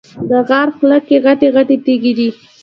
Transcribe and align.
د 0.29 0.31
غار 0.47 0.67
خوله 0.75 0.99
کې 1.07 1.17
غټې 1.25 1.47
غټې 1.55 1.77
تیږې 1.85 2.11
دي. 2.17 2.29